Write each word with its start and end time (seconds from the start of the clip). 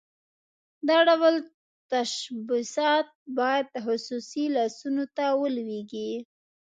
دا 0.87 0.97
ډول 1.07 1.35
تشبثات 1.91 3.07
باید 3.37 3.67
خصوصي 3.85 4.45
لاسونو 4.55 5.03
ته 5.17 5.25
ولویږي. 5.41 6.11